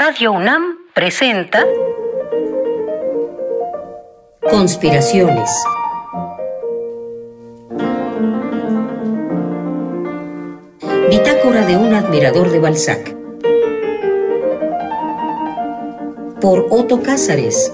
Radio 0.00 0.30
UNAM 0.30 0.76
presenta 0.94 1.66
Conspiraciones. 4.48 5.50
Bitácora 11.10 11.66
de 11.66 11.76
un 11.76 11.94
admirador 11.94 12.52
de 12.52 12.60
Balzac. 12.60 13.16
Por 16.40 16.68
Otto 16.70 17.02
Cázares. 17.02 17.72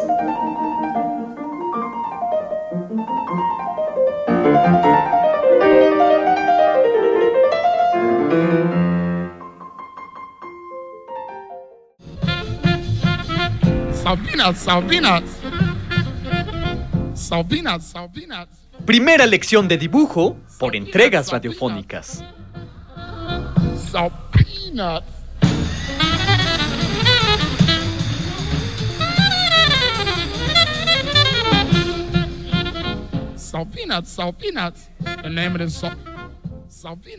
Sabinas, 14.14 14.58
Sabinas. 14.58 15.22
Sabinas, 17.14 17.84
Sabinas. 17.84 18.46
Primera 18.84 19.26
lección 19.26 19.66
de 19.66 19.76
dibujo 19.76 20.36
por 20.56 20.76
entregas 20.76 21.32
radiofónicas. 21.32 22.22
Sabinas. 23.90 25.02
Sabinas, 33.36 34.08
Sabinas. 34.08 34.90
El 35.22 35.34
nombre 35.34 35.64
es 35.64 35.74
Sa- 35.74 35.90
Sabinas. 35.90 36.13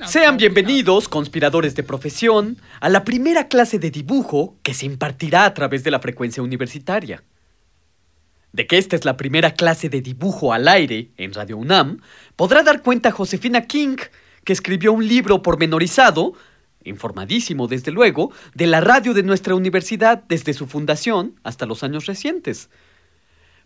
Sean 0.05 0.37
bienvenidos, 0.37 1.09
conspiradores 1.09 1.75
de 1.75 1.81
profesión, 1.81 2.57
a 2.81 2.89
la 2.89 3.03
primera 3.03 3.47
clase 3.47 3.79
de 3.79 3.89
dibujo 3.89 4.55
que 4.61 4.75
se 4.75 4.85
impartirá 4.85 5.45
a 5.45 5.53
través 5.55 5.83
de 5.83 5.89
la 5.89 5.99
frecuencia 5.99 6.43
universitaria. 6.43 7.23
De 8.51 8.67
que 8.67 8.77
esta 8.77 8.95
es 8.95 9.05
la 9.05 9.17
primera 9.17 9.51
clase 9.51 9.89
de 9.89 10.01
dibujo 10.01 10.53
al 10.53 10.67
aire 10.67 11.09
en 11.17 11.33
Radio 11.33 11.57
UNAM, 11.57 12.01
podrá 12.35 12.61
dar 12.61 12.83
cuenta 12.83 13.11
Josefina 13.11 13.65
King, 13.65 13.97
que 14.43 14.53
escribió 14.53 14.93
un 14.93 15.07
libro 15.07 15.41
pormenorizado, 15.41 16.33
informadísimo 16.83 17.67
desde 17.67 17.91
luego, 17.91 18.31
de 18.53 18.67
la 18.67 18.81
radio 18.81 19.15
de 19.15 19.23
nuestra 19.23 19.55
universidad 19.55 20.23
desde 20.29 20.53
su 20.53 20.67
fundación 20.67 21.39
hasta 21.43 21.65
los 21.65 21.83
años 21.83 22.05
recientes. 22.05 22.69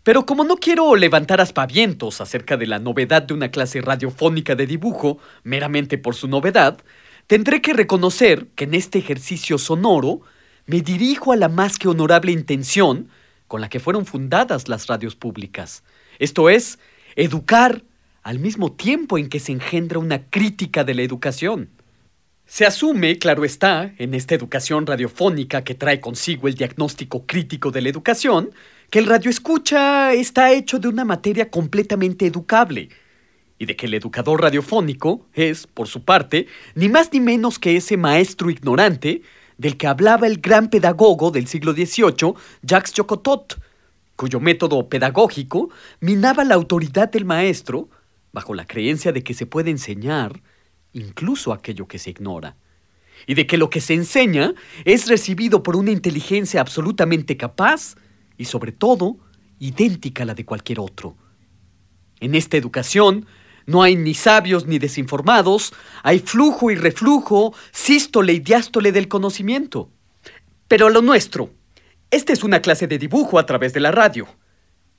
Pero 0.03 0.25
como 0.25 0.43
no 0.43 0.57
quiero 0.57 0.95
levantar 0.95 1.41
aspavientos 1.41 2.21
acerca 2.21 2.57
de 2.57 2.67
la 2.67 2.79
novedad 2.79 3.23
de 3.23 3.33
una 3.33 3.51
clase 3.51 3.81
radiofónica 3.81 4.55
de 4.55 4.65
dibujo, 4.65 5.19
meramente 5.43 5.97
por 5.97 6.15
su 6.15 6.27
novedad, 6.27 6.79
tendré 7.27 7.61
que 7.61 7.73
reconocer 7.73 8.47
que 8.55 8.63
en 8.63 8.73
este 8.73 8.99
ejercicio 8.99 9.57
sonoro 9.57 10.21
me 10.65 10.81
dirijo 10.81 11.31
a 11.31 11.35
la 11.35 11.49
más 11.49 11.77
que 11.77 11.87
honorable 11.87 12.31
intención 12.31 13.09
con 13.47 13.61
la 13.61 13.69
que 13.69 13.79
fueron 13.79 14.05
fundadas 14.05 14.69
las 14.69 14.87
radios 14.87 15.15
públicas. 15.15 15.83
Esto 16.19 16.49
es, 16.49 16.79
educar 17.15 17.83
al 18.23 18.39
mismo 18.39 18.71
tiempo 18.71 19.17
en 19.17 19.27
que 19.27 19.39
se 19.39 19.51
engendra 19.51 19.99
una 19.99 20.29
crítica 20.29 20.83
de 20.83 20.93
la 20.93 21.01
educación. 21.01 21.69
Se 22.45 22.65
asume, 22.65 23.17
claro 23.17 23.45
está, 23.45 23.93
en 23.97 24.13
esta 24.13 24.35
educación 24.35 24.85
radiofónica 24.85 25.63
que 25.63 25.75
trae 25.75 25.99
consigo 25.99 26.47
el 26.47 26.55
diagnóstico 26.55 27.25
crítico 27.25 27.71
de 27.71 27.81
la 27.81 27.89
educación, 27.89 28.51
que 28.89 28.99
el 28.99 29.05
radioescucha 29.05 30.13
está 30.13 30.51
hecho 30.51 30.79
de 30.79 30.87
una 30.87 31.05
materia 31.05 31.49
completamente 31.49 32.25
educable, 32.25 32.89
y 33.59 33.65
de 33.65 33.75
que 33.75 33.87
el 33.87 33.93
educador 33.93 34.41
radiofónico 34.41 35.27
es, 35.33 35.67
por 35.67 35.87
su 35.87 36.05
parte, 36.05 36.47
ni 36.75 36.87
más 36.87 37.11
ni 37.11 37.19
menos 37.19 37.59
que 37.59 37.75
ese 37.75 37.97
maestro 37.97 38.49
ignorante 38.49 39.21
del 39.57 39.75
que 39.75 39.85
hablaba 39.85 40.27
el 40.27 40.39
gran 40.39 40.69
pedagogo 40.69 41.29
del 41.29 41.45
siglo 41.45 41.73
XVIII, 41.73 42.33
Jacques 42.61 42.93
Jocotot, 42.95 43.59
cuyo 44.15 44.39
método 44.39 44.87
pedagógico 44.87 45.69
minaba 45.99 46.45
la 46.45 46.55
autoridad 46.55 47.11
del 47.11 47.25
maestro 47.25 47.89
bajo 48.31 48.53
la 48.53 48.65
creencia 48.65 49.11
de 49.11 49.23
que 49.23 49.33
se 49.33 49.45
puede 49.45 49.71
enseñar 49.71 50.41
incluso 50.93 51.51
aquello 51.51 51.87
que 51.87 51.99
se 51.99 52.11
ignora, 52.11 52.55
y 53.27 53.33
de 53.33 53.45
que 53.45 53.57
lo 53.57 53.69
que 53.69 53.81
se 53.81 53.93
enseña 53.93 54.53
es 54.85 55.07
recibido 55.09 55.61
por 55.63 55.75
una 55.75 55.91
inteligencia 55.91 56.61
absolutamente 56.61 57.35
capaz 57.35 57.95
y 58.39 58.45
sobre 58.45 58.71
todo 58.71 59.17
idéntica 59.59 60.23
a 60.23 60.25
la 60.25 60.33
de 60.33 60.45
cualquier 60.45 60.79
otro. 60.79 61.15
En 62.19 62.33
esta 62.33 62.57
educación 62.57 63.27
no 63.67 63.83
hay 63.83 63.95
ni 63.95 64.15
sabios 64.15 64.65
ni 64.65 64.79
desinformados, 64.79 65.73
hay 66.01 66.19
flujo 66.19 66.71
y 66.71 66.75
reflujo, 66.75 67.53
sístole 67.71 68.33
y 68.33 68.39
diástole 68.39 68.91
del 68.91 69.07
conocimiento. 69.07 69.91
Pero 70.67 70.89
lo 70.89 71.03
nuestro, 71.03 71.51
esta 72.09 72.33
es 72.33 72.43
una 72.43 72.61
clase 72.61 72.87
de 72.87 72.97
dibujo 72.97 73.37
a 73.37 73.45
través 73.45 73.73
de 73.73 73.81
la 73.81 73.91
radio. 73.91 74.27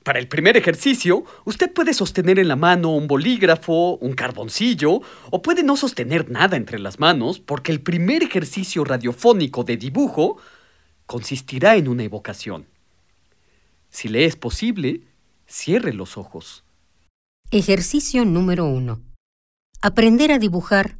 Para 0.04 0.18
el 0.18 0.28
primer 0.28 0.56
ejercicio, 0.56 1.24
usted 1.44 1.72
puede 1.72 1.94
sostener 1.94 2.38
en 2.38 2.48
la 2.48 2.56
mano 2.56 2.94
un 2.94 3.06
bolígrafo, 3.06 3.96
un 3.96 4.12
carboncillo, 4.12 5.00
o 5.30 5.42
puede 5.42 5.62
no 5.62 5.76
sostener 5.76 6.30
nada 6.30 6.56
entre 6.56 6.78
las 6.78 6.98
manos, 6.98 7.38
porque 7.40 7.72
el 7.72 7.80
primer 7.80 8.22
ejercicio 8.22 8.84
radiofónico 8.84 9.64
de 9.64 9.76
dibujo 9.76 10.36
consistirá 11.06 11.76
en 11.76 11.88
una 11.88 12.04
evocación. 12.04 12.66
Si 13.90 14.08
le 14.08 14.24
es 14.24 14.36
posible, 14.36 15.02
cierre 15.46 15.92
los 15.92 16.16
ojos. 16.16 16.64
Ejercicio 17.50 18.24
número 18.24 18.66
1. 18.66 19.00
Aprender 19.82 20.30
a 20.30 20.38
dibujar 20.38 20.96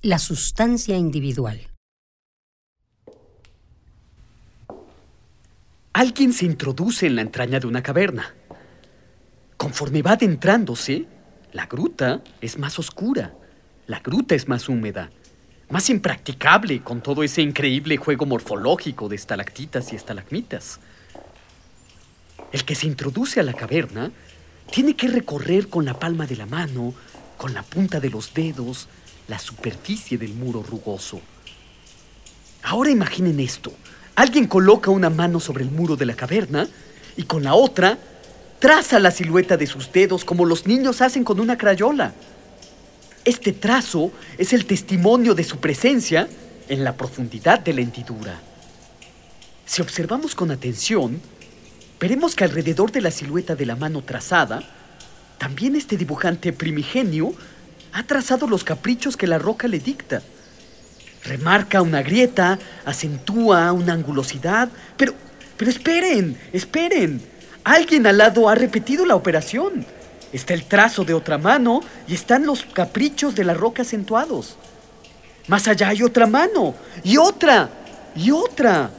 la 0.00 0.18
sustancia 0.18 0.96
individual. 0.96 1.68
Alguien 5.92 6.32
se 6.32 6.46
introduce 6.46 7.06
en 7.06 7.16
la 7.16 7.22
entraña 7.22 7.60
de 7.60 7.66
una 7.66 7.82
caverna. 7.82 8.34
Conforme 9.58 10.00
va 10.00 10.12
adentrándose, 10.12 11.06
la 11.52 11.66
gruta 11.66 12.22
es 12.40 12.58
más 12.58 12.78
oscura, 12.78 13.34
la 13.86 14.00
gruta 14.00 14.34
es 14.34 14.48
más 14.48 14.70
húmeda, 14.70 15.10
más 15.68 15.90
impracticable 15.90 16.80
con 16.80 17.02
todo 17.02 17.22
ese 17.22 17.42
increíble 17.42 17.98
juego 17.98 18.24
morfológico 18.24 19.10
de 19.10 19.16
estalactitas 19.16 19.92
y 19.92 19.96
estalagmitas. 19.96 20.80
El 22.52 22.64
que 22.64 22.74
se 22.74 22.86
introduce 22.86 23.40
a 23.40 23.42
la 23.42 23.52
caverna 23.52 24.10
tiene 24.70 24.94
que 24.94 25.08
recorrer 25.08 25.68
con 25.68 25.84
la 25.84 25.98
palma 25.98 26.26
de 26.26 26.36
la 26.36 26.46
mano, 26.46 26.94
con 27.36 27.54
la 27.54 27.62
punta 27.62 28.00
de 28.00 28.10
los 28.10 28.34
dedos, 28.34 28.88
la 29.28 29.38
superficie 29.38 30.18
del 30.18 30.34
muro 30.34 30.62
rugoso. 30.62 31.20
Ahora 32.62 32.90
imaginen 32.90 33.40
esto. 33.40 33.72
Alguien 34.14 34.46
coloca 34.46 34.90
una 34.90 35.10
mano 35.10 35.40
sobre 35.40 35.64
el 35.64 35.70
muro 35.70 35.96
de 35.96 36.06
la 36.06 36.14
caverna 36.14 36.68
y 37.16 37.22
con 37.24 37.42
la 37.42 37.54
otra 37.54 37.98
traza 38.58 38.98
la 38.98 39.10
silueta 39.10 39.56
de 39.56 39.66
sus 39.66 39.90
dedos 39.90 40.24
como 40.24 40.44
los 40.44 40.66
niños 40.66 41.00
hacen 41.00 41.24
con 41.24 41.40
una 41.40 41.56
crayola. 41.56 42.12
Este 43.24 43.52
trazo 43.52 44.12
es 44.38 44.52
el 44.52 44.66
testimonio 44.66 45.34
de 45.34 45.44
su 45.44 45.58
presencia 45.58 46.28
en 46.68 46.84
la 46.84 46.96
profundidad 46.96 47.60
de 47.60 47.72
la 47.72 47.80
hendidura. 47.80 48.40
Si 49.64 49.82
observamos 49.82 50.34
con 50.34 50.50
atención, 50.50 51.20
veremos 52.00 52.34
que 52.34 52.44
alrededor 52.44 52.90
de 52.90 53.02
la 53.02 53.10
silueta 53.10 53.54
de 53.54 53.66
la 53.66 53.76
mano 53.76 54.02
trazada, 54.02 54.62
también 55.38 55.76
este 55.76 55.96
dibujante 55.96 56.52
primigenio 56.52 57.34
ha 57.92 58.02
trazado 58.04 58.46
los 58.46 58.64
caprichos 58.64 59.16
que 59.16 59.26
la 59.26 59.38
roca 59.38 59.68
le 59.68 59.78
dicta. 59.78 60.22
Remarca 61.24 61.82
una 61.82 62.02
grieta, 62.02 62.58
acentúa 62.86 63.70
una 63.72 63.92
angulosidad, 63.92 64.70
pero, 64.96 65.14
pero 65.56 65.70
esperen, 65.70 66.38
esperen. 66.52 67.20
Alguien 67.64 68.06
al 68.06 68.18
lado 68.18 68.48
ha 68.48 68.54
repetido 68.54 69.04
la 69.04 69.16
operación. 69.16 69.84
Está 70.32 70.54
el 70.54 70.64
trazo 70.64 71.04
de 71.04 71.12
otra 71.12 71.36
mano 71.36 71.80
y 72.08 72.14
están 72.14 72.46
los 72.46 72.64
caprichos 72.64 73.34
de 73.34 73.44
la 73.44 73.52
roca 73.52 73.82
acentuados. 73.82 74.56
Más 75.48 75.68
allá 75.68 75.88
hay 75.88 76.02
otra 76.02 76.26
mano, 76.26 76.74
y 77.02 77.16
otra, 77.16 77.68
y 78.14 78.30
otra. 78.30 78.90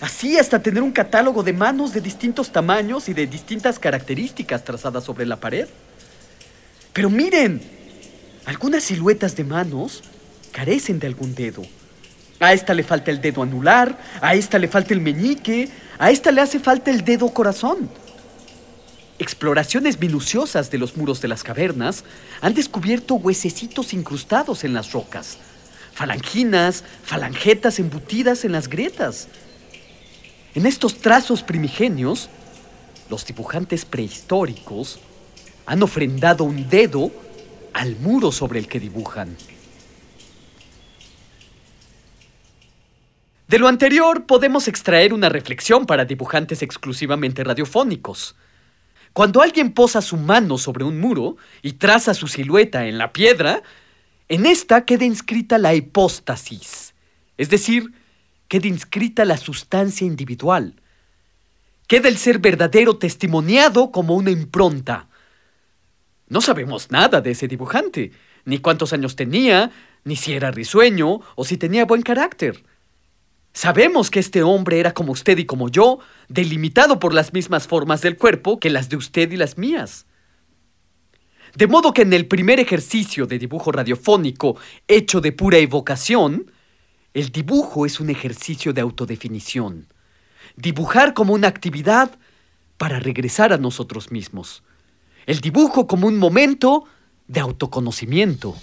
Así 0.00 0.38
hasta 0.38 0.62
tener 0.62 0.82
un 0.82 0.92
catálogo 0.92 1.42
de 1.42 1.52
manos 1.52 1.92
de 1.92 2.00
distintos 2.00 2.52
tamaños 2.52 3.08
y 3.08 3.14
de 3.14 3.26
distintas 3.26 3.78
características 3.78 4.64
trazadas 4.64 5.04
sobre 5.04 5.26
la 5.26 5.36
pared. 5.36 5.66
Pero 6.92 7.10
miren, 7.10 7.60
algunas 8.46 8.84
siluetas 8.84 9.34
de 9.34 9.44
manos 9.44 10.02
carecen 10.52 10.98
de 10.98 11.08
algún 11.08 11.34
dedo. 11.34 11.62
A 12.40 12.52
esta 12.52 12.74
le 12.74 12.84
falta 12.84 13.10
el 13.10 13.20
dedo 13.20 13.42
anular, 13.42 13.98
a 14.20 14.34
esta 14.34 14.58
le 14.58 14.68
falta 14.68 14.94
el 14.94 15.00
meñique, 15.00 15.68
a 15.98 16.10
esta 16.10 16.30
le 16.30 16.40
hace 16.40 16.60
falta 16.60 16.90
el 16.90 17.04
dedo 17.04 17.32
corazón. 17.34 17.90
Exploraciones 19.18 19.98
minuciosas 19.98 20.70
de 20.70 20.78
los 20.78 20.96
muros 20.96 21.20
de 21.20 21.26
las 21.26 21.42
cavernas 21.42 22.04
han 22.40 22.54
descubierto 22.54 23.16
huesecitos 23.16 23.92
incrustados 23.92 24.62
en 24.62 24.74
las 24.74 24.92
rocas, 24.92 25.38
falanginas, 25.92 26.84
falangetas 27.02 27.80
embutidas 27.80 28.44
en 28.44 28.52
las 28.52 28.68
grietas. 28.68 29.26
En 30.58 30.66
estos 30.66 30.96
trazos 30.96 31.44
primigenios, 31.44 32.28
los 33.08 33.24
dibujantes 33.24 33.84
prehistóricos 33.84 34.98
han 35.66 35.84
ofrendado 35.84 36.42
un 36.42 36.68
dedo 36.68 37.12
al 37.72 37.94
muro 37.94 38.32
sobre 38.32 38.58
el 38.58 38.66
que 38.66 38.80
dibujan. 38.80 39.36
De 43.46 43.60
lo 43.60 43.68
anterior 43.68 44.26
podemos 44.26 44.66
extraer 44.66 45.14
una 45.14 45.28
reflexión 45.28 45.86
para 45.86 46.04
dibujantes 46.04 46.60
exclusivamente 46.62 47.44
radiofónicos. 47.44 48.34
Cuando 49.12 49.42
alguien 49.42 49.72
posa 49.72 50.02
su 50.02 50.16
mano 50.16 50.58
sobre 50.58 50.82
un 50.82 50.98
muro 50.98 51.36
y 51.62 51.74
traza 51.74 52.14
su 52.14 52.26
silueta 52.26 52.86
en 52.86 52.98
la 52.98 53.12
piedra, 53.12 53.62
en 54.28 54.44
esta 54.44 54.84
queda 54.84 55.04
inscrita 55.04 55.56
la 55.56 55.76
hipóstasis, 55.76 56.96
es 57.36 57.48
decir, 57.48 57.92
queda 58.48 58.66
inscrita 58.66 59.24
la 59.24 59.36
sustancia 59.36 60.06
individual. 60.06 60.74
Queda 61.86 62.08
el 62.08 62.16
ser 62.16 62.38
verdadero 62.38 62.96
testimoniado 62.96 63.92
como 63.92 64.14
una 64.14 64.30
impronta. 64.30 65.08
No 66.28 66.40
sabemos 66.40 66.90
nada 66.90 67.20
de 67.20 67.30
ese 67.30 67.48
dibujante, 67.48 68.12
ni 68.44 68.58
cuántos 68.58 68.92
años 68.92 69.16
tenía, 69.16 69.70
ni 70.04 70.16
si 70.16 70.32
era 70.32 70.50
risueño 70.50 71.20
o 71.36 71.44
si 71.44 71.56
tenía 71.56 71.84
buen 71.84 72.02
carácter. 72.02 72.64
Sabemos 73.52 74.10
que 74.10 74.20
este 74.20 74.42
hombre 74.42 74.78
era 74.78 74.92
como 74.92 75.12
usted 75.12 75.38
y 75.38 75.46
como 75.46 75.68
yo, 75.68 75.98
delimitado 76.28 77.00
por 77.00 77.14
las 77.14 77.32
mismas 77.32 77.66
formas 77.66 78.02
del 78.02 78.16
cuerpo 78.16 78.60
que 78.60 78.70
las 78.70 78.88
de 78.88 78.96
usted 78.96 79.30
y 79.32 79.36
las 79.36 79.58
mías. 79.58 80.06
De 81.54 81.66
modo 81.66 81.92
que 81.92 82.02
en 82.02 82.12
el 82.12 82.26
primer 82.26 82.60
ejercicio 82.60 83.26
de 83.26 83.38
dibujo 83.38 83.72
radiofónico 83.72 84.56
hecho 84.86 85.20
de 85.20 85.32
pura 85.32 85.58
evocación, 85.58 86.50
el 87.18 87.30
dibujo 87.30 87.84
es 87.84 87.98
un 87.98 88.10
ejercicio 88.10 88.72
de 88.72 88.80
autodefinición. 88.80 89.86
Dibujar 90.54 91.14
como 91.14 91.34
una 91.34 91.48
actividad 91.48 92.12
para 92.76 93.00
regresar 93.00 93.52
a 93.52 93.58
nosotros 93.58 94.12
mismos. 94.12 94.62
El 95.26 95.40
dibujo 95.40 95.88
como 95.88 96.06
un 96.06 96.16
momento 96.16 96.84
de 97.26 97.40
autoconocimiento. 97.40 98.54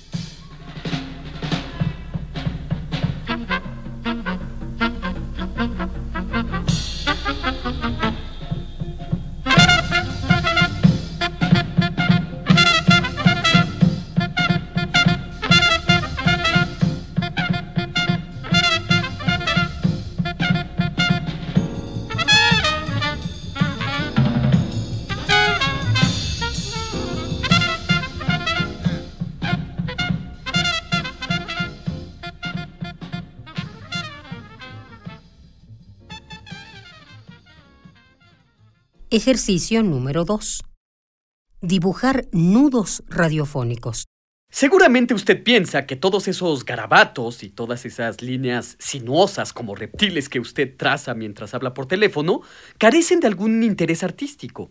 Ejercicio 39.16 39.82
número 39.82 40.26
2. 40.26 40.60
Dibujar 41.62 42.26
nudos 42.34 43.02
radiofónicos. 43.08 44.04
Seguramente 44.52 45.14
usted 45.14 45.42
piensa 45.42 45.86
que 45.86 45.96
todos 45.96 46.28
esos 46.28 46.66
garabatos 46.66 47.42
y 47.42 47.50
todas 47.50 47.86
esas 47.86 48.22
líneas 48.22 48.76
sinuosas 48.78 49.54
como 49.54 49.74
reptiles 49.74 50.28
que 50.28 50.42
usted 50.42 50.76
traza 50.76 51.14
mientras 51.14 51.54
habla 51.54 51.74
por 51.74 51.86
teléfono 51.86 52.42
carecen 52.78 53.22
de 53.22 53.28
algún 53.28 53.64
interés 53.64 54.04
artístico. 54.04 54.70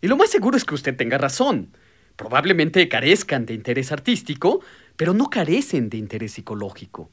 Y 0.00 0.08
lo 0.08 0.16
más 0.16 0.30
seguro 0.30 0.56
es 0.56 0.64
que 0.64 0.74
usted 0.74 0.96
tenga 0.96 1.16
razón. 1.16 1.76
Probablemente 2.16 2.88
carezcan 2.88 3.46
de 3.46 3.54
interés 3.54 3.92
artístico, 3.92 4.62
pero 4.96 5.14
no 5.14 5.30
carecen 5.30 5.90
de 5.90 5.98
interés 5.98 6.32
psicológico. 6.32 7.08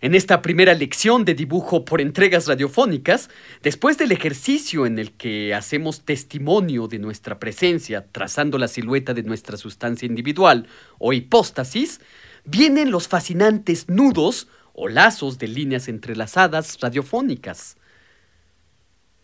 En 0.00 0.14
esta 0.14 0.42
primera 0.42 0.74
lección 0.74 1.24
de 1.24 1.34
dibujo 1.34 1.84
por 1.84 2.00
entregas 2.00 2.46
radiofónicas, 2.46 3.30
después 3.62 3.96
del 3.96 4.12
ejercicio 4.12 4.84
en 4.84 4.98
el 4.98 5.12
que 5.12 5.54
hacemos 5.54 6.04
testimonio 6.04 6.86
de 6.86 6.98
nuestra 6.98 7.38
presencia 7.38 8.06
trazando 8.12 8.58
la 8.58 8.68
silueta 8.68 9.14
de 9.14 9.22
nuestra 9.22 9.56
sustancia 9.56 10.06
individual 10.06 10.68
o 10.98 11.12
hipóstasis, 11.12 12.00
vienen 12.44 12.90
los 12.90 13.08
fascinantes 13.08 13.88
nudos 13.88 14.48
o 14.74 14.88
lazos 14.88 15.38
de 15.38 15.48
líneas 15.48 15.88
entrelazadas 15.88 16.78
radiofónicas. 16.80 17.76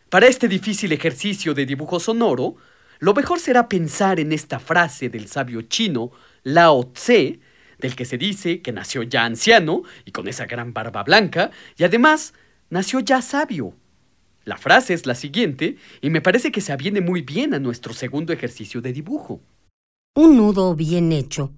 Para 0.08 0.26
este 0.26 0.48
difícil 0.48 0.92
ejercicio 0.92 1.52
de 1.52 1.66
dibujo 1.66 2.00
sonoro, 2.00 2.56
lo 2.98 3.14
mejor 3.14 3.40
será 3.40 3.68
pensar 3.68 4.20
en 4.20 4.32
esta 4.32 4.58
frase 4.58 5.10
del 5.10 5.28
sabio 5.28 5.62
chino 5.62 6.12
Lao 6.44 6.92
Tse, 6.92 7.40
del 7.82 7.94
que 7.94 8.06
se 8.06 8.16
dice 8.16 8.62
que 8.62 8.72
nació 8.72 9.02
ya 9.02 9.24
anciano 9.24 9.82
y 10.06 10.12
con 10.12 10.28
esa 10.28 10.46
gran 10.46 10.72
barba 10.72 11.02
blanca, 11.02 11.50
y 11.76 11.84
además 11.84 12.32
nació 12.70 13.00
ya 13.00 13.20
sabio. 13.20 13.74
La 14.44 14.56
frase 14.56 14.94
es 14.94 15.04
la 15.04 15.14
siguiente, 15.14 15.76
y 16.00 16.10
me 16.10 16.22
parece 16.22 16.50
que 16.50 16.62
se 16.62 16.72
aviene 16.72 17.00
muy 17.00 17.20
bien 17.20 17.52
a 17.52 17.58
nuestro 17.58 17.92
segundo 17.92 18.32
ejercicio 18.32 18.80
de 18.80 18.92
dibujo. 18.92 19.40
Un 20.16 20.36
nudo 20.36 20.74
bien 20.74 21.12
hecho 21.12 21.52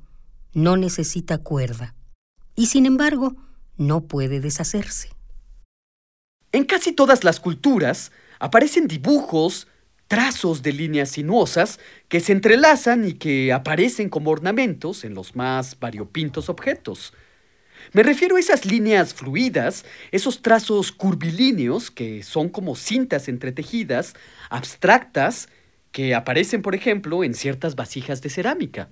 no 0.52 0.76
necesita 0.76 1.38
cuerda, 1.38 1.94
y 2.56 2.66
sin 2.66 2.86
embargo 2.86 3.36
no 3.76 4.02
puede 4.02 4.40
deshacerse. 4.40 5.10
En 6.52 6.64
casi 6.64 6.92
todas 6.92 7.24
las 7.24 7.40
culturas 7.40 8.12
aparecen 8.38 8.86
dibujos 8.86 9.66
trazos 10.08 10.62
de 10.62 10.72
líneas 10.72 11.10
sinuosas 11.10 11.80
que 12.08 12.20
se 12.20 12.32
entrelazan 12.32 13.06
y 13.06 13.14
que 13.14 13.52
aparecen 13.52 14.08
como 14.08 14.30
ornamentos 14.30 15.04
en 15.04 15.14
los 15.14 15.34
más 15.34 15.78
variopintos 15.78 16.48
objetos. 16.48 17.12
Me 17.92 18.02
refiero 18.02 18.36
a 18.36 18.40
esas 18.40 18.64
líneas 18.64 19.14
fluidas, 19.14 19.84
esos 20.10 20.42
trazos 20.42 20.92
curvilíneos 20.92 21.90
que 21.90 22.22
son 22.22 22.48
como 22.48 22.76
cintas 22.76 23.28
entretejidas, 23.28 24.14
abstractas, 24.50 25.48
que 25.92 26.14
aparecen, 26.14 26.60
por 26.60 26.74
ejemplo, 26.74 27.22
en 27.22 27.34
ciertas 27.34 27.76
vasijas 27.76 28.20
de 28.20 28.30
cerámica. 28.30 28.88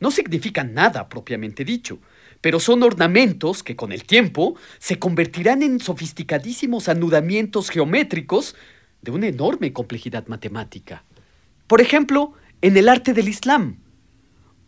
No 0.00 0.12
significan 0.12 0.74
nada 0.74 1.08
propiamente 1.08 1.64
dicho, 1.64 1.98
pero 2.40 2.60
son 2.60 2.84
ornamentos 2.84 3.64
que 3.64 3.74
con 3.74 3.90
el 3.90 4.04
tiempo 4.04 4.54
se 4.78 5.00
convertirán 5.00 5.64
en 5.64 5.80
sofisticadísimos 5.80 6.88
anudamientos 6.88 7.68
geométricos 7.68 8.54
de 9.02 9.10
una 9.10 9.26
enorme 9.26 9.72
complejidad 9.72 10.26
matemática. 10.26 11.04
Por 11.66 11.80
ejemplo, 11.80 12.32
en 12.62 12.76
el 12.76 12.88
arte 12.88 13.12
del 13.12 13.28
Islam. 13.28 13.78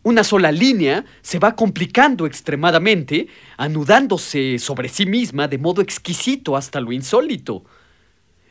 Una 0.03 0.23
sola 0.23 0.51
línea 0.51 1.05
se 1.21 1.37
va 1.37 1.55
complicando 1.55 2.25
extremadamente, 2.25 3.27
anudándose 3.57 4.57
sobre 4.57 4.89
sí 4.89 5.05
misma 5.05 5.47
de 5.47 5.59
modo 5.59 5.81
exquisito 5.81 6.55
hasta 6.55 6.79
lo 6.79 6.91
insólito. 6.91 7.65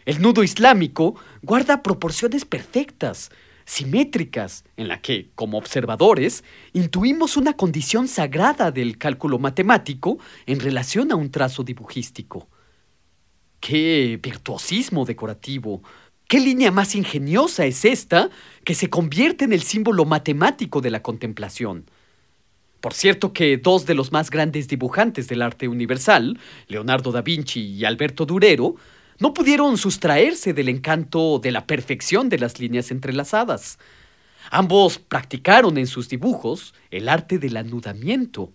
El 0.05 0.23
nudo 0.23 0.45
islámico 0.45 1.17
guarda 1.43 1.83
proporciones 1.83 2.45
perfectas, 2.45 3.31
simétricas, 3.65 4.65
en 4.77 4.89
la 4.89 5.01
que, 5.01 5.31
como 5.35 5.59
observadores, 5.59 6.45
intuimos 6.73 7.37
una 7.37 7.55
condición 7.55 8.09
sagrada 8.09 8.71
del 8.71 8.99
cálculo 8.99 9.39
matemático 9.39 10.19
en 10.47 10.61
relación 10.61 11.13
a 11.13 11.17
un 11.17 11.31
trazo 11.31 11.65
dibujístico. 11.65 12.49
¡Qué 13.71 14.19
virtuosismo 14.21 15.05
decorativo! 15.05 15.81
¿Qué 16.27 16.41
línea 16.41 16.73
más 16.73 16.97
ingeniosa 16.97 17.67
es 17.67 17.85
esta 17.85 18.29
que 18.65 18.75
se 18.75 18.91
convierte 18.91 19.45
en 19.45 19.53
el 19.53 19.63
símbolo 19.63 20.05
matemático 20.05 20.81
de 20.81 20.91
la 20.91 21.03
contemplación? 21.03 21.85
Por 22.81 22.95
cierto 22.95 23.33
que 23.33 23.59
dos 23.59 23.87
de 23.87 23.95
los 23.95 24.11
más 24.11 24.29
grandes 24.29 24.67
dibujantes 24.67 25.29
del 25.29 25.41
arte 25.41 25.69
universal, 25.69 26.41
Leonardo 26.67 27.13
da 27.13 27.23
Vinci 27.23 27.61
y 27.61 27.85
Alberto 27.85 28.27
Durero, 28.27 28.75
no 29.21 29.33
pudieron 29.33 29.79
sustraerse 29.79 30.53
del 30.53 30.69
encanto 30.69 31.39
de 31.39 31.53
la 31.53 31.69
perfección 31.69 32.29
de 32.29 32.41
las 32.41 32.59
líneas 32.59 32.91
entrelazadas. 32.91 33.79
Ambos 34.51 34.99
practicaron 34.99 35.79
en 35.79 35.87
sus 35.87 36.09
dibujos 36.09 36.75
el 36.91 37.09
arte 37.09 37.39
del 37.39 37.57
anudamiento. 37.57 38.53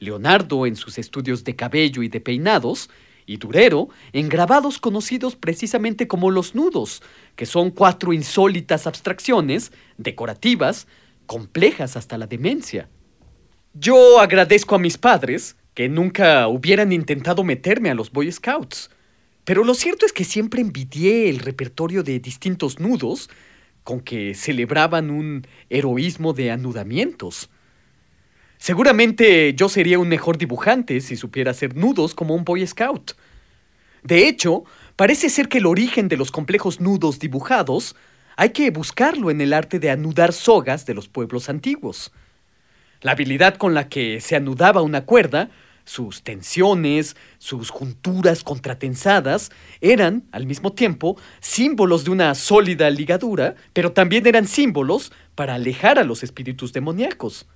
Leonardo 0.00 0.66
en 0.66 0.74
sus 0.74 0.98
estudios 0.98 1.44
de 1.44 1.54
cabello 1.54 2.02
y 2.02 2.08
de 2.08 2.20
peinados, 2.20 2.90
y 3.28 3.36
Durero 3.36 3.90
en 4.12 4.28
grabados 4.28 4.78
conocidos 4.78 5.36
precisamente 5.36 6.08
como 6.08 6.30
los 6.30 6.54
nudos, 6.54 7.02
que 7.36 7.46
son 7.46 7.70
cuatro 7.70 8.12
insólitas 8.12 8.86
abstracciones, 8.86 9.70
decorativas, 9.98 10.88
complejas 11.26 11.96
hasta 11.96 12.16
la 12.16 12.26
demencia. 12.26 12.88
Yo 13.74 14.18
agradezco 14.18 14.74
a 14.74 14.78
mis 14.78 14.96
padres 14.96 15.56
que 15.74 15.90
nunca 15.90 16.48
hubieran 16.48 16.90
intentado 16.90 17.44
meterme 17.44 17.90
a 17.90 17.94
los 17.94 18.10
Boy 18.10 18.32
Scouts, 18.32 18.90
pero 19.44 19.62
lo 19.62 19.74
cierto 19.74 20.06
es 20.06 20.12
que 20.12 20.24
siempre 20.24 20.62
envidié 20.62 21.28
el 21.28 21.38
repertorio 21.38 22.02
de 22.02 22.18
distintos 22.20 22.80
nudos 22.80 23.28
con 23.84 24.00
que 24.00 24.34
celebraban 24.34 25.10
un 25.10 25.46
heroísmo 25.68 26.32
de 26.32 26.50
anudamientos. 26.50 27.50
Seguramente 28.58 29.54
yo 29.54 29.68
sería 29.68 29.98
un 29.98 30.08
mejor 30.08 30.36
dibujante 30.36 31.00
si 31.00 31.16
supiera 31.16 31.52
hacer 31.52 31.76
nudos 31.76 32.14
como 32.14 32.34
un 32.34 32.44
Boy 32.44 32.66
Scout. 32.66 33.12
De 34.02 34.28
hecho, 34.28 34.64
parece 34.96 35.30
ser 35.30 35.48
que 35.48 35.58
el 35.58 35.66
origen 35.66 36.08
de 36.08 36.16
los 36.16 36.30
complejos 36.30 36.80
nudos 36.80 37.18
dibujados 37.18 37.96
hay 38.36 38.50
que 38.50 38.70
buscarlo 38.70 39.30
en 39.30 39.40
el 39.40 39.52
arte 39.52 39.78
de 39.78 39.90
anudar 39.90 40.32
sogas 40.32 40.86
de 40.86 40.94
los 40.94 41.08
pueblos 41.08 41.48
antiguos. 41.48 42.12
La 43.00 43.12
habilidad 43.12 43.56
con 43.56 43.74
la 43.74 43.88
que 43.88 44.20
se 44.20 44.36
anudaba 44.36 44.82
una 44.82 45.04
cuerda 45.04 45.50
sus 45.88 46.22
tensiones, 46.22 47.16
sus 47.38 47.70
junturas 47.70 48.44
contratensadas, 48.44 49.50
eran, 49.80 50.24
al 50.32 50.46
mismo 50.46 50.74
tiempo, 50.74 51.16
símbolos 51.40 52.04
de 52.04 52.10
una 52.10 52.34
sólida 52.34 52.90
ligadura, 52.90 53.54
pero 53.72 53.92
también 53.92 54.26
eran 54.26 54.46
símbolos 54.46 55.12
para 55.34 55.54
alejar 55.54 55.98
a 55.98 56.04
los 56.04 56.22
espíritus 56.22 56.74
demoníacos. 56.74 57.46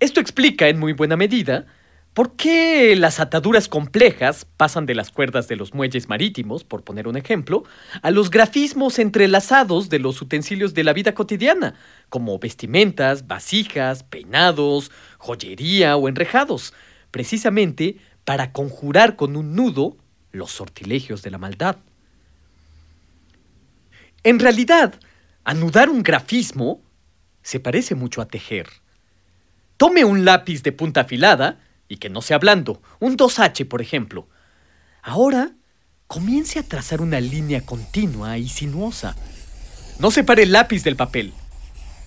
Esto 0.00 0.20
explica, 0.20 0.68
en 0.68 0.78
muy 0.78 0.92
buena 0.92 1.16
medida, 1.16 1.66
por 2.14 2.36
qué 2.36 2.94
las 2.96 3.20
ataduras 3.20 3.68
complejas 3.68 4.44
pasan 4.56 4.86
de 4.86 4.94
las 4.94 5.10
cuerdas 5.10 5.48
de 5.48 5.56
los 5.56 5.74
muelles 5.74 6.08
marítimos, 6.08 6.64
por 6.64 6.82
poner 6.82 7.08
un 7.08 7.16
ejemplo, 7.16 7.64
a 8.02 8.10
los 8.10 8.30
grafismos 8.30 8.98
entrelazados 8.98 9.88
de 9.88 9.98
los 9.98 10.20
utensilios 10.22 10.74
de 10.74 10.84
la 10.84 10.92
vida 10.92 11.14
cotidiana, 11.14 11.74
como 12.08 12.38
vestimentas, 12.38 13.26
vasijas, 13.26 14.02
peinados, 14.04 14.90
joyería 15.18 15.96
o 15.96 16.08
enrejados, 16.08 16.74
precisamente 17.10 17.96
para 18.24 18.52
conjurar 18.52 19.16
con 19.16 19.36
un 19.36 19.54
nudo 19.54 19.96
los 20.32 20.50
sortilegios 20.50 21.22
de 21.22 21.30
la 21.30 21.38
maldad. 21.38 21.76
En 24.22 24.38
realidad, 24.38 25.00
anudar 25.44 25.88
un 25.88 26.02
grafismo 26.02 26.82
se 27.42 27.60
parece 27.60 27.94
mucho 27.94 28.20
a 28.20 28.26
tejer. 28.26 28.68
Tome 29.78 30.04
un 30.04 30.24
lápiz 30.24 30.64
de 30.64 30.72
punta 30.72 31.02
afilada 31.02 31.60
y 31.88 31.98
que 31.98 32.10
no 32.10 32.20
sea 32.20 32.38
blando, 32.38 32.82
un 32.98 33.16
2H 33.16 33.68
por 33.68 33.80
ejemplo. 33.80 34.28
Ahora 35.04 35.52
comience 36.08 36.58
a 36.58 36.64
trazar 36.64 37.00
una 37.00 37.20
línea 37.20 37.64
continua 37.64 38.38
y 38.38 38.48
sinuosa. 38.48 39.14
No 40.00 40.10
separe 40.10 40.42
el 40.42 40.50
lápiz 40.50 40.82
del 40.82 40.96
papel. 40.96 41.32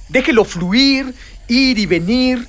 Déjelo 0.09 0.43
fluir, 0.43 1.15
ir 1.47 1.79
y 1.79 1.85
venir. 1.85 2.45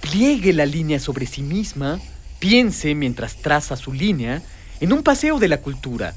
Pliegue 0.00 0.52
la 0.52 0.64
línea 0.64 1.00
sobre 1.00 1.26
sí 1.26 1.42
misma. 1.42 1.98
Piense 2.38 2.94
mientras 2.94 3.42
traza 3.42 3.74
su 3.74 3.92
línea 3.92 4.42
en 4.78 4.92
un 4.92 5.02
paseo 5.02 5.40
de 5.40 5.48
la 5.48 5.60
cultura. 5.60 6.14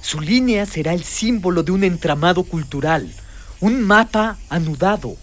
Su 0.00 0.20
línea 0.20 0.64
será 0.64 0.94
el 0.94 1.02
símbolo 1.02 1.64
de 1.64 1.72
un 1.72 1.82
entramado 1.82 2.44
cultural, 2.44 3.12
un 3.58 3.82
mapa 3.82 4.38
anudado. 4.48 5.16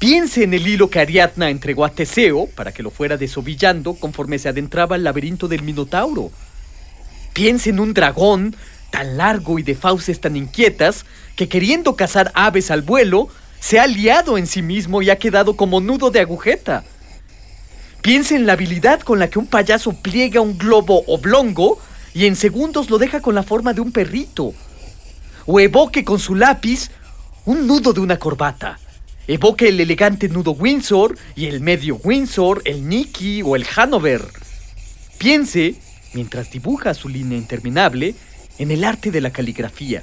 Piense 0.00 0.44
en 0.44 0.54
el 0.54 0.66
hilo 0.66 0.88
que 0.88 0.98
Ariadna 0.98 1.50
entregó 1.50 1.84
a 1.84 1.90
Teseo 1.90 2.46
para 2.46 2.72
que 2.72 2.82
lo 2.82 2.90
fuera 2.90 3.18
desovillando 3.18 3.92
conforme 3.92 4.38
se 4.38 4.48
adentraba 4.48 4.96
al 4.96 5.04
laberinto 5.04 5.46
del 5.46 5.62
Minotauro. 5.62 6.30
Piense 7.34 7.68
en 7.68 7.80
un 7.80 7.92
dragón 7.92 8.56
tan 8.90 9.18
largo 9.18 9.58
y 9.58 9.62
de 9.62 9.74
fauces 9.74 10.18
tan 10.18 10.36
inquietas 10.36 11.04
que 11.36 11.50
queriendo 11.50 11.96
cazar 11.96 12.32
aves 12.34 12.70
al 12.70 12.80
vuelo, 12.80 13.28
se 13.60 13.78
ha 13.78 13.86
liado 13.86 14.38
en 14.38 14.46
sí 14.46 14.62
mismo 14.62 15.02
y 15.02 15.10
ha 15.10 15.18
quedado 15.18 15.54
como 15.54 15.82
nudo 15.82 16.10
de 16.10 16.20
agujeta. 16.20 16.82
Piense 18.00 18.36
en 18.36 18.46
la 18.46 18.54
habilidad 18.54 19.00
con 19.00 19.18
la 19.18 19.28
que 19.28 19.38
un 19.38 19.48
payaso 19.48 19.92
pliega 19.92 20.40
un 20.40 20.56
globo 20.56 21.04
oblongo 21.08 21.78
y 22.14 22.24
en 22.24 22.36
segundos 22.36 22.88
lo 22.88 22.96
deja 22.96 23.20
con 23.20 23.34
la 23.34 23.42
forma 23.42 23.74
de 23.74 23.82
un 23.82 23.92
perrito. 23.92 24.54
O 25.44 25.60
evoque 25.60 26.06
con 26.06 26.18
su 26.18 26.36
lápiz 26.36 26.88
un 27.44 27.66
nudo 27.66 27.92
de 27.92 28.00
una 28.00 28.18
corbata 28.18 28.78
Evoque 29.26 29.68
el 29.68 29.80
elegante 29.80 30.28
nudo 30.28 30.52
Windsor 30.52 31.16
y 31.36 31.46
el 31.46 31.60
medio 31.60 31.96
Windsor, 32.02 32.62
el 32.64 32.88
Nicky 32.88 33.42
o 33.42 33.54
el 33.54 33.66
Hanover. 33.76 34.22
Piense, 35.18 35.74
mientras 36.14 36.50
dibuja 36.50 36.94
su 36.94 37.08
línea 37.08 37.38
interminable, 37.38 38.14
en 38.58 38.70
el 38.70 38.84
arte 38.84 39.10
de 39.10 39.20
la 39.20 39.30
caligrafía, 39.30 40.02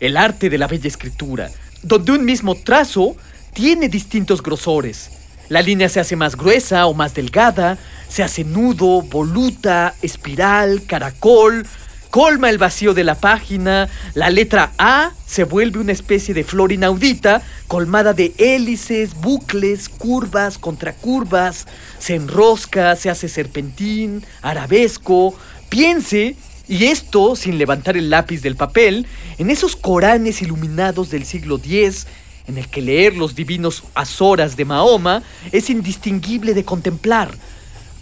el 0.00 0.16
arte 0.16 0.48
de 0.48 0.58
la 0.58 0.66
bella 0.66 0.88
escritura, 0.88 1.50
donde 1.82 2.12
un 2.12 2.24
mismo 2.24 2.54
trazo 2.54 3.16
tiene 3.52 3.88
distintos 3.88 4.42
grosores. 4.42 5.10
La 5.48 5.60
línea 5.60 5.88
se 5.88 6.00
hace 6.00 6.16
más 6.16 6.36
gruesa 6.36 6.86
o 6.86 6.94
más 6.94 7.14
delgada, 7.14 7.78
se 8.08 8.22
hace 8.22 8.44
nudo, 8.44 9.02
voluta, 9.02 9.94
espiral, 10.02 10.84
caracol, 10.86 11.66
colma 12.12 12.50
el 12.50 12.58
vacío 12.58 12.92
de 12.92 13.04
la 13.04 13.14
página, 13.14 13.88
la 14.12 14.28
letra 14.28 14.72
A 14.76 15.12
se 15.24 15.44
vuelve 15.44 15.78
una 15.78 15.92
especie 15.92 16.34
de 16.34 16.44
flor 16.44 16.70
inaudita, 16.70 17.40
colmada 17.68 18.12
de 18.12 18.34
hélices, 18.36 19.14
bucles, 19.14 19.88
curvas, 19.88 20.58
contracurvas, 20.58 21.66
se 21.98 22.16
enrosca, 22.16 22.96
se 22.96 23.08
hace 23.08 23.30
serpentín, 23.30 24.22
arabesco. 24.42 25.34
Piense, 25.70 26.36
y 26.68 26.84
esto 26.84 27.34
sin 27.34 27.56
levantar 27.56 27.96
el 27.96 28.10
lápiz 28.10 28.42
del 28.42 28.56
papel, 28.56 29.06
en 29.38 29.48
esos 29.48 29.74
coranes 29.74 30.42
iluminados 30.42 31.08
del 31.08 31.24
siglo 31.24 31.56
X, 31.56 32.06
en 32.46 32.58
el 32.58 32.68
que 32.68 32.82
leer 32.82 33.16
los 33.16 33.34
divinos 33.34 33.84
azoras 33.94 34.54
de 34.54 34.66
Mahoma 34.66 35.22
es 35.50 35.70
indistinguible 35.70 36.52
de 36.52 36.66
contemplar. 36.66 37.30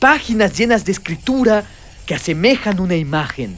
Páginas 0.01 0.59
llenas 0.59 0.85
de 0.85 0.91
escritura 0.91 1.63
que 2.07 2.17
asemejan 2.17 2.81
una 2.81 2.97
imagen 2.97 3.57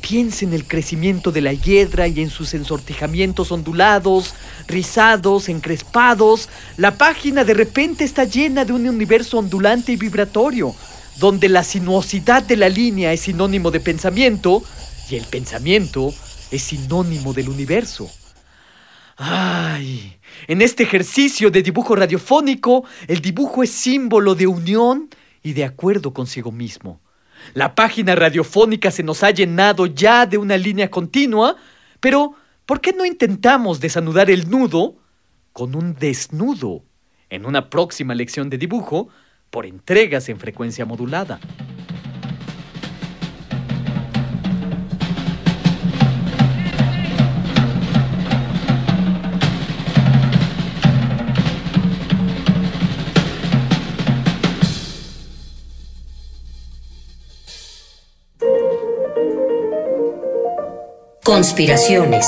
Piense 0.00 0.44
en 0.44 0.54
el 0.54 0.66
crecimiento 0.66 1.30
de 1.30 1.40
la 1.40 1.52
hiedra 1.52 2.08
y 2.08 2.20
en 2.20 2.30
sus 2.30 2.54
ensortijamientos 2.54 3.52
ondulados, 3.52 4.34
rizados, 4.66 5.48
encrespados. 5.48 6.48
La 6.76 6.96
página 6.96 7.44
de 7.44 7.54
repente 7.54 8.04
está 8.04 8.24
llena 8.24 8.64
de 8.64 8.72
un 8.72 8.88
universo 8.88 9.38
ondulante 9.38 9.92
y 9.92 9.96
vibratorio, 9.96 10.74
donde 11.18 11.48
la 11.48 11.62
sinuosidad 11.64 12.42
de 12.42 12.56
la 12.56 12.68
línea 12.68 13.12
es 13.12 13.20
sinónimo 13.20 13.70
de 13.70 13.80
pensamiento 13.80 14.62
y 15.10 15.16
el 15.16 15.24
pensamiento 15.24 16.14
es 16.50 16.62
sinónimo 16.62 17.32
del 17.32 17.48
universo. 17.48 18.10
¡Ay! 19.16 20.18
En 20.46 20.62
este 20.62 20.82
ejercicio 20.82 21.50
de 21.50 21.62
dibujo 21.62 21.94
radiofónico, 21.94 22.84
el 23.06 23.20
dibujo 23.20 23.62
es 23.62 23.70
símbolo 23.70 24.34
de 24.34 24.46
unión 24.46 25.10
y 25.42 25.52
de 25.52 25.64
acuerdo 25.64 26.14
consigo 26.14 26.50
mismo. 26.50 27.00
La 27.54 27.74
página 27.74 28.14
radiofónica 28.14 28.90
se 28.90 29.02
nos 29.02 29.22
ha 29.22 29.30
llenado 29.30 29.86
ya 29.86 30.26
de 30.26 30.38
una 30.38 30.56
línea 30.56 30.90
continua, 30.90 31.56
pero 32.00 32.34
¿por 32.66 32.80
qué 32.80 32.92
no 32.92 33.04
intentamos 33.04 33.80
desanudar 33.80 34.30
el 34.30 34.50
nudo 34.50 34.96
con 35.52 35.74
un 35.74 35.94
desnudo 35.94 36.82
en 37.28 37.46
una 37.46 37.70
próxima 37.70 38.14
lección 38.14 38.50
de 38.50 38.58
dibujo 38.58 39.08
por 39.50 39.66
entregas 39.66 40.28
en 40.28 40.38
frecuencia 40.38 40.84
modulada? 40.84 41.40
Conspiraciones. 61.40 62.26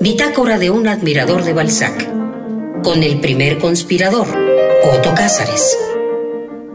Bitácora 0.00 0.58
de 0.58 0.70
un 0.70 0.88
admirador 0.88 1.44
de 1.44 1.52
Balzac. 1.52 2.08
Con 2.82 3.02
el 3.02 3.20
primer 3.20 3.58
conspirador, 3.58 4.26
Otto 4.90 5.14
Cázares. 5.14 5.76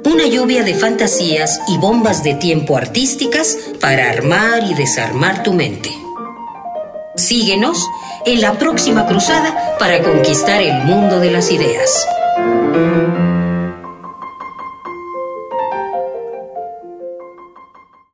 Una 0.04 0.28
lluvia 0.28 0.62
de 0.62 0.76
fantasías 0.76 1.60
y 1.68 1.80
bombas 1.80 2.24
de 2.24 2.36
tiempo 2.36 2.78
artísticas 2.78 3.58
para 3.82 4.12
armar 4.12 4.66
y 4.70 4.76
desarmar 4.76 5.42
tu 5.42 5.54
mente. 5.54 5.90
Síguenos 7.16 7.84
en 8.28 8.40
la 8.40 8.60
próxima 8.60 9.08
cruzada 9.08 9.76
para 9.80 10.04
conquistar 10.04 10.62
el 10.62 10.84
mundo 10.84 11.20
de 11.20 11.32
las 11.32 11.52
ideas. 11.52 12.08